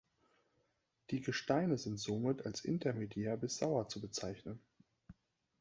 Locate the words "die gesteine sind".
1.11-1.99